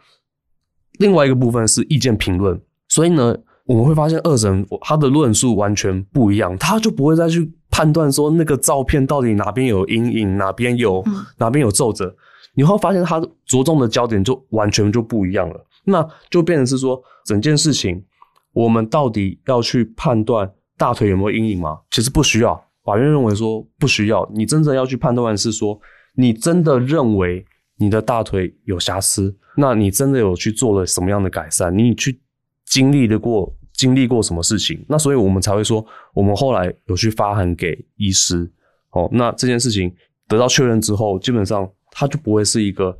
[1.01, 7.53] 另外一个部分是意见评论，所以呢，我们会发现二审他的论述完全不一样，他就不会再去。
[7.73, 11.03] 判断说那个照片到底哪边有阴影，哪边有
[11.39, 12.15] 哪边有皱褶，
[12.55, 15.67] 你会发现他着重的焦点就完全就不一样了。
[15.85, 18.05] 那就变成是说，整件事情
[18.53, 21.79] 我们到底要去判断大腿有没有阴影吗？
[21.91, 24.31] 其实不需要，法院认为说不需要。
[24.35, 25.81] 你真正要去判断的是说，
[26.15, 27.45] 你真的认为
[27.79, 31.77] 你的大腿有瑕疵，那你真的有去做了什么样的改善？
[31.77, 32.21] 你去
[32.67, 33.57] 经历的过。
[33.83, 38.49] 经历过什么事情，那所以我们才会说，我们后来有去发函给医师，
[38.93, 39.93] 哦，那这件事情
[40.29, 42.97] 得到确认之后，基本上他就不会是一个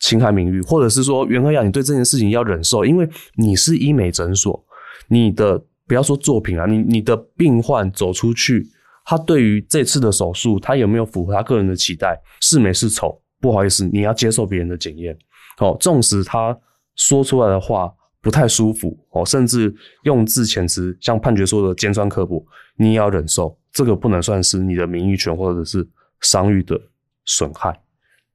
[0.00, 4.60] 侵害名誉，或者是说袁和雅，你对这件事情要忍受，因为你是医美诊所，
[5.06, 8.66] 你的不要说作品啊，你你的病患走出去，
[9.04, 15.16] 他对于这次的手术，他有没有符合他个人的期待，是美是丑，不好意思，你要接受别人的检验，
[15.60, 16.58] 哦，纵使他
[16.96, 17.92] 说出来的话。
[18.26, 22.44] 不太舒服哦，甚至用字遣词，像判决说的尖酸刻薄，
[22.76, 23.56] 你也要忍受。
[23.72, 25.88] 这个不能算是你的名誉权或者是
[26.22, 26.76] 商誉的
[27.24, 27.80] 损害。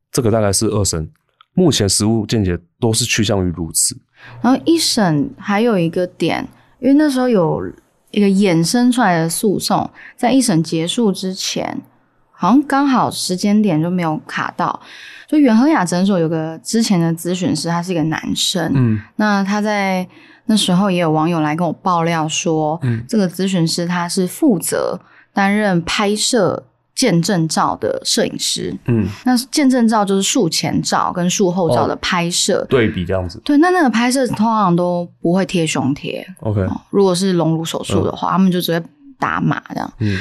[0.10, 1.12] 这个大概是二审
[1.54, 3.94] 目前实务见解都是趋向于如此。
[4.42, 6.48] 然后一审还有一个点，
[6.80, 7.62] 因为那时候有
[8.12, 11.82] 一个衍生出来的诉讼，在一审结束之前，
[12.42, 14.80] 好像刚好时间点就没有卡到。
[15.28, 18.72] 就远和雅诊所有个之前的咨询师，他是一个男生。
[18.74, 20.06] 嗯，那他在
[20.48, 25.00] 那时候也有网友来跟我爆料说，嗯，这个咨询师他是负责
[25.32, 28.76] 担任拍摄见证照的摄影师。
[28.88, 33.40] 嗯，那见证照就是术前照跟术后照的拍摄对比这样子。
[33.46, 36.26] 对，那那个拍摄通常都不会贴胸贴。
[36.40, 38.84] OK，如果是隆乳手术的话，他们就直接
[39.20, 39.94] 打码这样。
[40.00, 40.18] 嗯，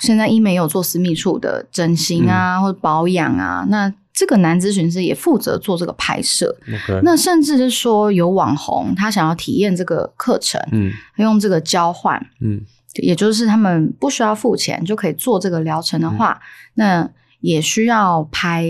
[0.00, 3.92] 现在医美有做私密处的整形啊，或者保养啊，那。
[4.16, 6.56] 这个男咨询师也负责做这个拍摄，
[7.02, 12.60] 那甚至是说有网红他想要体验这个课程，嗯，用这个交换，嗯，
[13.02, 16.40] 也就是他们不需要付钱就可以做这个疗程的话，
[16.74, 18.64] 那也需要拍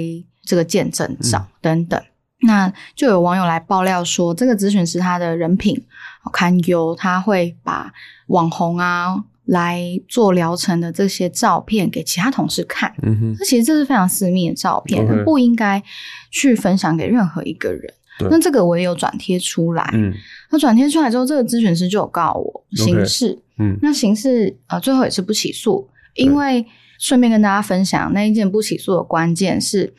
[0.46, 2.02] 这个见证照等等。
[2.46, 5.84] 那就有网友来爆料说，这个咨询师他的人品
[6.32, 7.92] 堪忧，他会把
[8.28, 9.22] 网红啊。
[9.46, 15.82] 来做疗程的这些照片给其他同事看，嗯哼，那其实这是非常私密的照片，不应该
[16.30, 17.82] 去分享给任何一个人。
[18.30, 20.14] 那这个我也有转贴出来，嗯，
[20.50, 26.64] 那转贴出来之后，这个咨询师就有告我刑事，嗯，那刑事啊，最后也是不起诉，因为
[26.98, 29.92] 顺便跟大家分享那一件不起诉的关键是，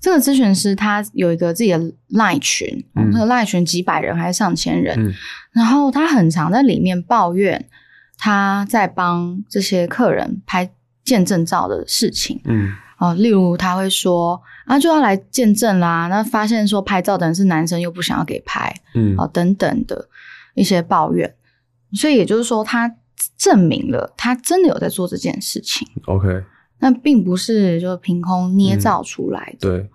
[0.00, 2.66] 这个咨询师他有一个自己的赖群，
[3.12, 5.14] 那个赖群几百人还是上千人，
[5.52, 7.68] 然后他很常在里面抱怨。
[8.22, 10.70] 他在帮这些客人拍
[11.02, 20.06] 见证照的事情，嗯，哦，例如他会说啊，就要来见证啦，那发现说拍照的人是男生，又不想要给拍，嗯，哦，等等的
[20.54, 21.34] 一些抱怨，
[21.94, 22.94] 所以也就是说，他
[23.38, 25.88] 证明了他真的有在做这件事情。
[26.04, 26.44] OK，
[26.80, 29.70] 那并不是就凭空捏造出来的。
[29.70, 29.90] 对，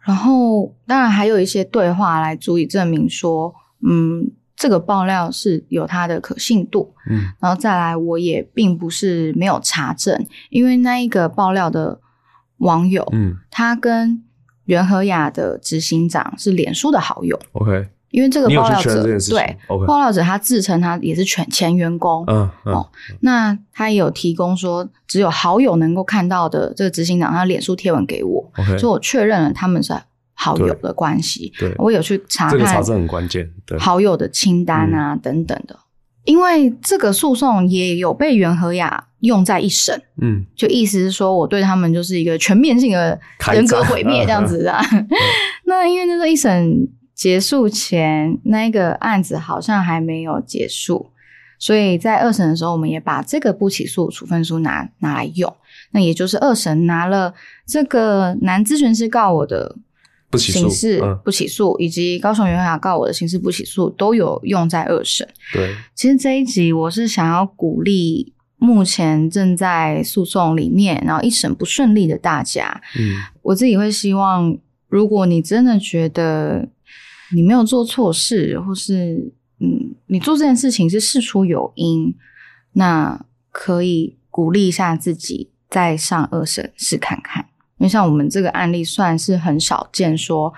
[0.00, 3.54] 然后当然还有一些对话来足以证明说，
[3.86, 4.32] 嗯。
[4.56, 11.98] 这个爆料是有它的可信度，嗯，然后再来，我也并不是没有查证，因为那一个爆料的
[12.58, 14.22] 网友，嗯，他跟
[14.66, 19.58] 袁和雅的执行长是脸书的好友，OK，因为这个爆料者对？
[19.86, 22.88] 爆料者他自称他也是全前员工，嗯哦，
[23.20, 29.92] 那他也有提供说只有好友能够看到的这个执行长他脸书贴文给我所以我确认了他们是。
[30.34, 33.48] 好友的关系，对我有去查看，这个查证很关键。
[33.64, 35.78] 对，好友的清单啊等等的，
[36.24, 43.18] 因为这个诉讼也有被袁和雅用在一审，嗯，就意思是说我对他们就是一个全面性的
[43.52, 44.78] 人格战毁灭这样子的。
[45.64, 51.10] 那因为那时候一审结束前，那一个案子好像还没有结束，
[51.58, 55.54] 所以在二审的时候，我们也把这个不起诉处分书拿拿来用。
[55.92, 57.32] 那也就是二审拿了
[57.66, 59.76] 这个男咨询师告我的
[60.34, 65.26] 不起诉刑事嗯不起诉，以及高雄原法告我的刑事不起诉，都有用在二审。
[65.52, 74.56] 对，其实这一集我是想要鼓励目前正在诉讼里面，然后一审不顺利的大家，嗯，我自己会希望，
[74.88, 76.68] 如果你真的觉得
[77.34, 82.14] 你没有做错事，或是嗯，你做这件事情是事出有因，
[82.72, 87.46] 那可以鼓励一下自己，再上二审试看看。
[87.78, 90.52] 因为像我们这个案例算是很少见，说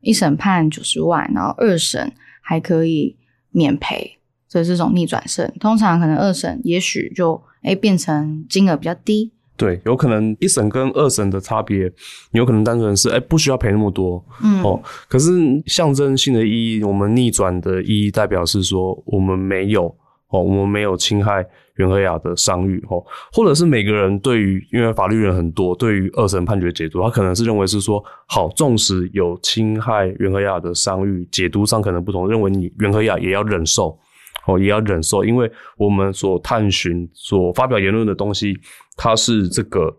[0.00, 3.16] 一审判九十万，然后二审还可以
[3.50, 4.18] 免赔
[4.50, 5.50] 的这种逆转胜。
[5.60, 11.92] 通常可能二审也许就哎变成金额比较低，对，有可能一审跟二审的差别，
[12.32, 14.62] 有可能单纯是哎、不需要赔那么多，嗯。
[14.62, 15.30] 哦，可是
[15.66, 19.94] 象征性的意义，我们逆转的意义代表是说我们没有
[20.32, 33.96] 哦，我们没有侵害袁和雅的商誉哦，或者是每个人对于因为法律人很多，对于二审判决解读，他可能是认为是说，好，纵使有侵害袁和雅的商誉，解读上可能不同，认为你袁和雅也要忍受。
[34.44, 38.58] 哦，也要忍受，因为我们所探寻、所发表言论的东西，
[38.96, 39.94] 它是这个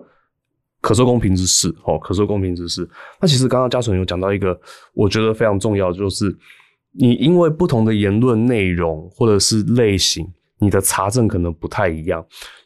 [0.81, 1.73] 可受公平之事。
[1.85, 2.85] 哦，可受公平之事。
[3.21, 4.59] 那其实刚刚嘉纯有讲到一个，
[4.93, 6.35] 我觉得非常重要，就是
[6.93, 10.27] 你因为不同的言论内容或者是类型，
[10.59, 12.23] 你的查证可能不太一样。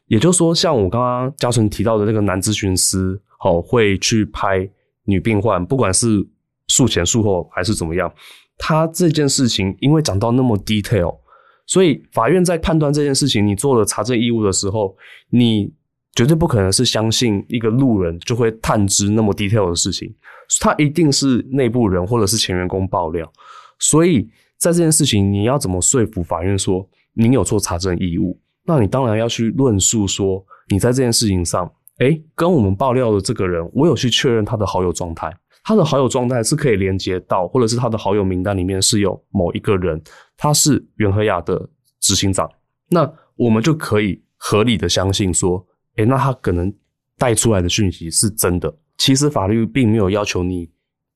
[0.08, 4.70] 也就是说，像我刚刚嘉纯提到的那个男咨询师，哦，会去拍
[5.06, 6.26] 女病患，不管是
[6.68, 8.12] 术前、术后还是怎么样，
[8.58, 11.18] 他这件事情因为讲到那么 detail。
[11.66, 14.96] 所以法院在判断这件事情，你做了查证义务的时候，
[15.30, 15.74] 你
[16.16, 20.14] 绝对不可能是相信一个路人就会探知那么 detail 的事情，
[20.62, 23.30] 他一定是内部人或者是前员工爆料。
[23.80, 24.24] 所以
[24.58, 28.40] 在这件事情，你要怎么说服法院说你有做查证义务？
[28.66, 35.32] 那你当然要去论述说，你在这件事情上，诶，跟我们爆料的这个人，我有去确认他的好友状态，
[35.64, 40.02] 他的好友状态是可以连接到，或者是他的好友名单里面是有某一个人。
[40.36, 41.68] 他是袁和雅的
[42.00, 42.48] 执行长，
[42.90, 45.66] 那我们就可以合理的相信说，
[45.96, 46.72] 诶，那他可能
[47.18, 48.72] 带出来的讯息是真的。
[48.98, 50.70] 其实法律并没有要求你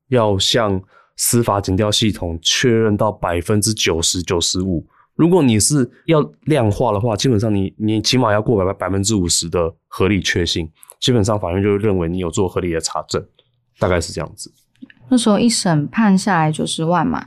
[0.07, 0.81] 要向
[1.17, 4.85] 司法检调系统确认到百分之九十九十五。
[5.15, 13.23] 如果你是要量化的话，基本上你你起码要过百百分之五十的合理确信，基本上法院就认为你有做合理的查证，
[13.79, 14.51] 大概是这样子。
[15.09, 17.25] 那时候一审判下来九十万嘛，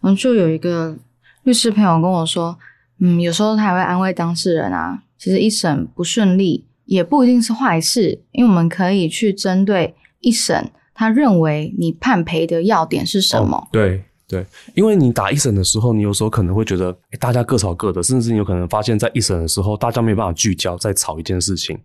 [0.00, 0.96] 然后就有一个。
[1.44, 2.58] 律师朋友跟我说，
[2.98, 5.00] 嗯，有时候他也会安慰当事人啊。
[5.16, 13.56] 其实一审不顺利也不一定是坏事，因为我们可以去针对一审他认为你判赔的要点是什么。
[13.56, 14.44] 哦、对对，
[14.74, 21.78] 因为你打一审的时候，你有时候可能会觉得，诶大家各吵各的，甚至你有可能发现，在一审的时候，大家没有办法聚焦在吵一件事情。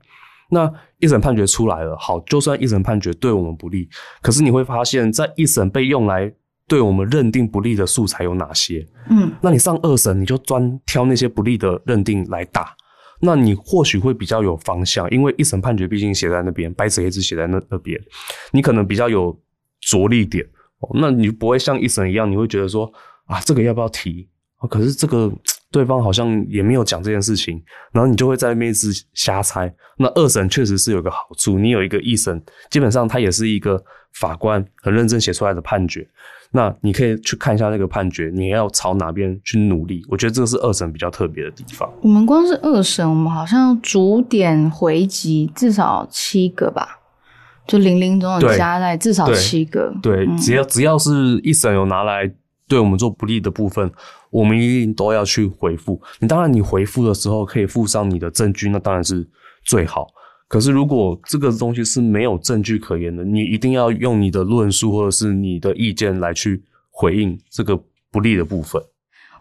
[0.49, 3.87] 那一审判决出来了，好，就算一审判决对我们不利，
[4.21, 6.33] 可是你会发现在一审被用来。
[6.67, 8.87] 对我们认定不利的素材有哪些？
[9.09, 12.73] 嗯，那你上二审你就专挑那些不利的认定来打，
[13.21, 17.99] 那你或许会比较有方向，因为一审判决毕竟写在那边，白纸黑字写在那那边，
[18.51, 19.37] 你可能比较有
[19.79, 20.45] 着力点
[20.79, 20.89] 哦。
[20.95, 22.91] 那你不会像一审一样，你会觉得说
[23.25, 24.27] 啊，这个要不要提？
[24.69, 25.31] 可是这个
[25.71, 27.61] 对方好像也没有讲这件事情，
[27.93, 29.73] 然后你就会在那边一直瞎猜。
[29.97, 33.81] 那二审确实是有个好处，你有一个一审，基本上它也是一个
[34.13, 36.05] 法官很认真写出来的判决。
[36.53, 40.03] 那你可以去看一下那个判决，你要朝哪边去努力？
[40.09, 41.89] 我觉得这个是二审比较特别的地方。
[42.01, 46.99] 我们光是二审，我们好像逐点回击至少七个吧，
[47.65, 49.93] 就零零总总加在至少七个。
[50.01, 52.29] 对，嗯、只要只要是一审有拿来
[52.67, 53.89] 对我们做不利的部分，
[54.31, 56.01] 我们一定都要去回复。
[56.19, 59.29] 你当然，你回复的时候可以附上你的证据，那当然是
[59.63, 60.07] 最好。
[60.47, 68.81] 可是，如果这个东西是没有证据可言的，你一定要用你的论述或者是你的意见来去回应这个不利的部分。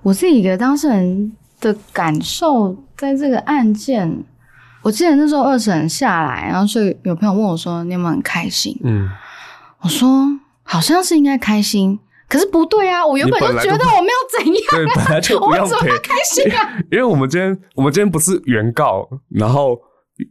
[0.02, 4.24] 我自己一个当事人的感受，在这个案件，
[4.82, 9.08] 我记得那时候二审下来，然后所以有朋友问我说：“你有没有很开心？”嗯，
[9.80, 11.98] 我说：“好像是应该开心。”
[12.30, 13.04] 可是不对啊！
[13.04, 16.78] 我原本就觉得我没有怎样、啊，对，本来就不要 我怎么开心啊？
[16.92, 19.76] 因为我们今天我们今天不是原告，然后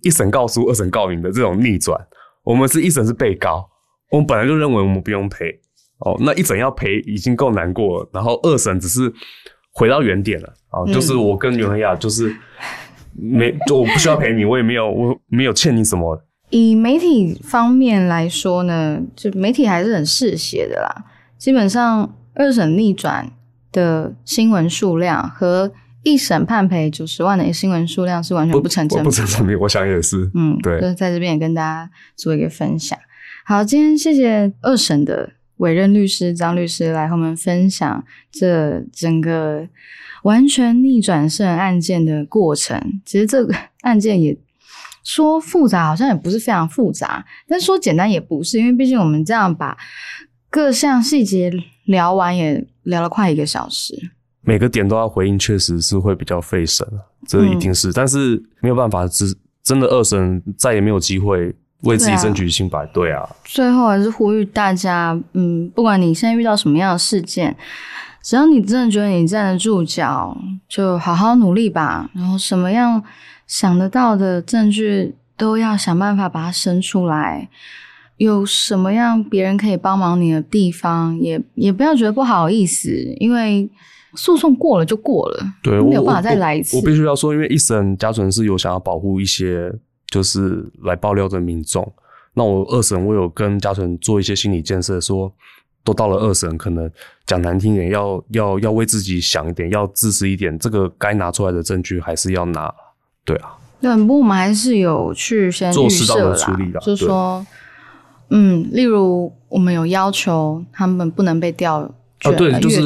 [0.02, 2.00] 一审告诉二审告赢的这种逆转，
[2.46, 3.70] 我们是一审是被告，
[4.12, 5.60] 我们本来就认为我们不用赔
[6.00, 9.12] 哦，那一审要赔已经够难过了，然后二审只是
[9.74, 12.34] 回到原点了啊，就是我跟袁和雅就是
[13.14, 16.24] 没，我不需要赔你，我也没有，我没有欠你什么。
[16.50, 21.06] 以媒体方面来说呢，就媒体还是很嗜血的啦。
[21.40, 23.32] 基本上二审逆转
[23.72, 25.72] 的新闻数量和
[26.04, 29.06] 一审判赔九十万的新闻数量是完全不成正比。
[29.06, 30.30] 不成正比，我想也是。
[30.36, 33.00] 嗯，对，就是在这边也跟大家做一个分享。
[33.46, 39.68] 好，今天谢谢二审的委任律师张律师来和我们分享这整个
[40.24, 43.02] 完全逆转胜案件的过程。
[43.06, 44.38] 其实这个案件也。
[45.02, 49.76] 说复杂好像也不是非常复杂，但说简单也不是，因为毕竟我们这样把
[50.50, 51.52] 各项细节
[51.86, 56.88] 聊完，也聊了快一个小时，每个点都要回应，确实是会比较费神，
[57.28, 57.94] 这一定是。
[57.94, 63.28] 但是没有办法，只真的二审再也没有机会为自己争取清白，对啊。
[63.44, 67.56] 最后还是呼吁大家，嗯，不管你现在遇到什么样的事件，
[68.24, 70.36] 只要你真的觉得你站得住脚，
[70.68, 72.10] 就好好努力吧。
[72.14, 73.04] 然后什么样？
[73.48, 77.50] 想得到的证据都要想办法把它伸出来。
[78.20, 83.68] 有什么样别人可以帮忙你的地方，也也不要觉得不好意思，因为
[84.16, 86.76] 诉讼过了就过了，对，没有办法再来一次。
[86.78, 89.74] 我必须要说，因为一审家准是有想要保护一些
[90.08, 91.90] 就是来爆料的民众，
[92.34, 95.32] 那我二审我有跟家纯做一些心理建设，说
[95.86, 96.92] 都到了二审，可能
[97.26, 102.70] 讲难听点，要要要为自己想一点，要自私一点，这个该拿出来的证据还是要拿。
[103.24, 107.46] 对啊，对，不过我们还是有去先做适当的处理的，就是说，
[108.30, 111.80] 嗯，例如我们有要求他们不能被调
[112.22, 112.82] 啊，对，就是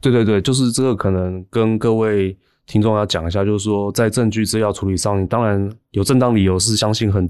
[0.00, 2.36] 对对对，就是这个可能跟各位
[2.66, 7.28] 听众要讲一下，就是说在证据资料处理上，你当然有正当理由是相信很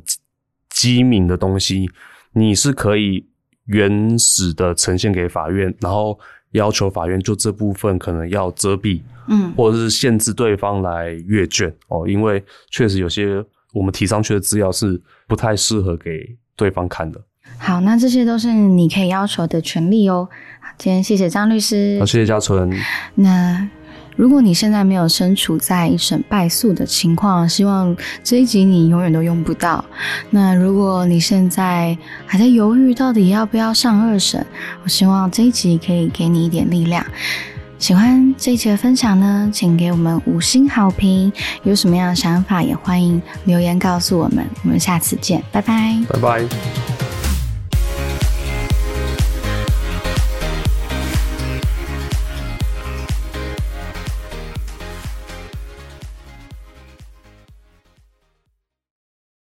[0.71, 1.89] 机敏的东西，
[2.33, 3.27] 你是可以
[3.67, 6.19] 原始的呈现给法院，然后
[6.53, 9.01] 要求法院就这部分可能要遮蔽。
[9.31, 13.45] 嗯，或者是限制对方来阅卷哦，因为确实有些
[13.75, 17.21] 我们提上去的资料是不太适合给对方看的。
[17.59, 20.29] 好，那这些都是你可以要求的权利哦。
[20.79, 22.71] 今天谢谢张律师，好，谢谢嘉纯。
[23.17, 23.69] 那
[24.17, 29.85] 如果你现在没有身处在一审败诉的情况，希望这一集你永远都用不到。
[30.31, 31.97] 那如果你现在
[32.27, 34.45] 还在犹豫到底要不要上二审，
[34.83, 37.05] 我希望这一集可以给你一点力量。
[37.79, 41.33] 喜欢这一集的分享呢，请给我们五星好评。
[41.63, 44.45] 有什么样的想法，也欢迎留言告诉我们。
[44.65, 47.08] 我们下次见，拜拜，拜拜。